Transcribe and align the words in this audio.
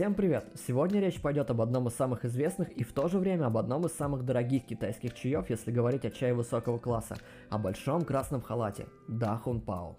Всем 0.00 0.14
привет! 0.14 0.46
Сегодня 0.66 0.98
речь 0.98 1.20
пойдет 1.20 1.50
об 1.50 1.60
одном 1.60 1.88
из 1.88 1.94
самых 1.94 2.24
известных 2.24 2.70
и 2.70 2.84
в 2.84 2.92
то 2.94 3.06
же 3.08 3.18
время 3.18 3.44
об 3.44 3.58
одном 3.58 3.84
из 3.84 3.92
самых 3.92 4.24
дорогих 4.24 4.64
китайских 4.64 5.12
чаев, 5.12 5.50
если 5.50 5.70
говорить 5.70 6.06
о 6.06 6.10
чае 6.10 6.32
высокого 6.32 6.78
класса, 6.78 7.18
о 7.50 7.58
большом 7.58 8.06
красном 8.06 8.40
халате– 8.40 8.86
Дахун 9.08 9.60
Пао. 9.60 9.98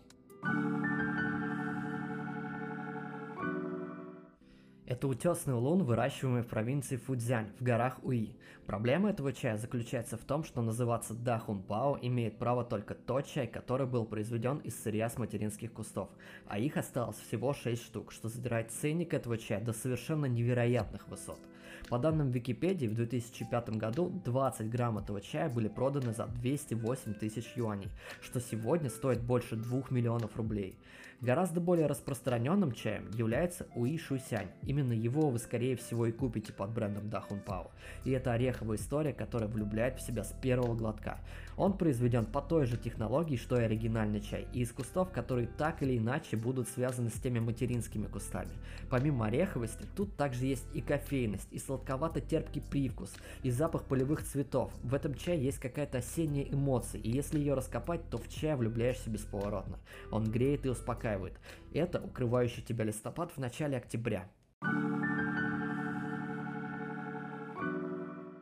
Это 4.92 5.08
утесный 5.08 5.54
лун, 5.54 5.84
выращиваемый 5.84 6.42
в 6.42 6.48
провинции 6.48 6.98
Фудзянь, 6.98 7.48
в 7.58 7.64
горах 7.64 8.00
Уи. 8.04 8.36
Проблема 8.68 9.10
этого 9.10 9.32
чая 9.32 9.56
заключается 9.56 10.18
в 10.18 10.26
том, 10.26 10.44
что 10.44 10.62
называться 10.62 11.14
Дахун 11.14 11.64
Пао 11.64 11.98
имеет 12.02 12.38
право 12.38 12.66
только 12.66 12.94
тот 12.94 13.26
чай, 13.26 13.48
который 13.48 13.88
был 13.88 14.04
произведен 14.04 14.58
из 14.58 14.78
сырья 14.84 15.10
с 15.10 15.18
материнских 15.18 15.72
кустов, 15.72 16.10
а 16.46 16.60
их 16.60 16.76
осталось 16.76 17.16
всего 17.16 17.54
6 17.54 17.82
штук, 17.82 18.12
что 18.12 18.28
задирает 18.28 18.72
ценник 18.72 19.14
этого 19.14 19.38
чая 19.38 19.62
до 19.62 19.72
совершенно 19.72 20.26
невероятных 20.26 21.08
высот. 21.08 21.40
По 21.88 21.98
данным 21.98 22.30
Википедии, 22.30 22.88
в 22.88 22.94
2005 22.94 23.70
году 23.78 24.10
20 24.26 24.70
грамм 24.70 24.98
этого 24.98 25.22
чая 25.22 25.48
были 25.48 25.70
проданы 25.70 26.14
за 26.14 26.28
208 26.28 27.14
тысяч 27.14 27.54
юаней, 27.56 27.88
что 28.20 28.42
сегодня 28.42 28.90
стоит 28.90 29.22
больше 29.22 29.56
2 29.56 29.84
миллионов 29.90 30.36
рублей. 30.36 30.78
Гораздо 31.22 31.62
более 31.62 31.86
распространенным 31.86 32.72
чаем 32.72 33.08
является 33.12 33.68
Уи 33.76 33.96
Шусянь. 34.00 34.50
Именно 34.64 34.81
Именно 34.82 34.94
его 34.94 35.30
вы 35.30 35.38
скорее 35.38 35.76
всего 35.76 36.08
и 36.08 36.12
купите 36.12 36.52
под 36.52 36.72
брендом 36.72 37.08
Дахун 37.08 37.40
Пау. 37.40 37.70
И 38.04 38.10
это 38.10 38.34
ореховая 38.34 38.78
история, 38.78 39.14
которая 39.14 39.48
влюбляет 39.48 40.00
в 40.00 40.02
себя 40.02 40.24
с 40.24 40.34
первого 40.42 40.74
глотка. 40.74 41.20
Он 41.56 41.78
произведен 41.78 42.26
по 42.26 42.42
той 42.42 42.66
же 42.66 42.78
технологии, 42.78 43.36
что 43.36 43.60
и 43.60 43.64
оригинальный 43.64 44.22
чай, 44.22 44.48
и 44.54 44.62
из 44.62 44.72
кустов, 44.72 45.12
которые 45.12 45.46
так 45.46 45.84
или 45.84 46.00
иначе 46.00 46.36
будут 46.36 46.68
связаны 46.68 47.10
с 47.10 47.20
теми 47.20 47.38
материнскими 47.38 48.08
кустами. 48.08 48.50
Помимо 48.90 49.28
ореховости, 49.28 49.86
тут 49.96 50.16
также 50.16 50.48
есть 50.48 50.66
и 50.74 50.82
кофейность, 50.82 51.48
и 51.52 51.60
сладковато-терпкий 51.60 52.62
привкус, 52.62 53.14
и 53.44 53.52
запах 53.52 53.84
полевых 53.84 54.24
цветов. 54.24 54.74
В 54.82 54.96
этом 54.96 55.14
чае 55.14 55.44
есть 55.44 55.60
какая-то 55.60 56.00
осенняя 56.00 56.46
эмоция, 56.46 57.02
и 57.02 57.12
если 57.12 57.38
ее 57.38 57.54
раскопать, 57.54 58.10
то 58.10 58.18
в 58.18 58.28
чай 58.30 58.56
влюбляешься 58.56 59.12
бесповоротно. 59.12 59.78
Он 60.10 60.24
греет 60.24 60.66
и 60.66 60.70
успокаивает. 60.70 61.34
Это 61.72 62.02
укрывающий 62.02 62.64
тебя 62.64 62.86
листопад 62.86 63.32
в 63.32 63.38
начале 63.38 63.78
октября. 63.78 64.28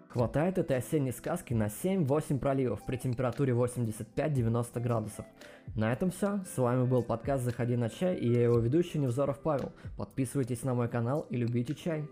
Хватает 0.09 0.57
этой 0.57 0.77
осенней 0.77 1.13
сказки 1.13 1.53
на 1.53 1.67
7-8 1.67 2.39
проливов 2.39 2.83
при 2.83 2.97
температуре 2.97 3.53
85-90 3.53 4.79
градусов. 4.79 5.25
На 5.75 5.93
этом 5.93 6.09
все. 6.09 6.39
С 6.51 6.57
вами 6.57 6.85
был 6.85 7.03
подкаст 7.03 7.43
«Заходи 7.43 7.77
на 7.77 7.89
чай» 7.89 8.15
и 8.15 8.27
я 8.27 8.43
его 8.43 8.57
ведущий 8.57 8.97
Невзоров 8.97 9.39
Павел. 9.39 9.71
Подписывайтесь 9.97 10.63
на 10.63 10.73
мой 10.73 10.89
канал 10.89 11.27
и 11.29 11.37
любите 11.37 11.75
чай. 11.75 12.05